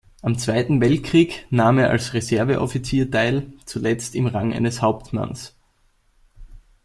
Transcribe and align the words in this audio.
Am 0.23 0.35
Zweiten 0.39 0.81
Weltkrieg 0.81 1.45
nahm 1.51 1.77
er 1.77 1.91
als 1.91 2.15
Reserveoffizier 2.15 3.11
teil, 3.11 3.53
zuletzt 3.67 4.15
im 4.15 4.25
Rang 4.25 4.51
eines 4.51 4.81
Hauptmanns. 4.81 5.55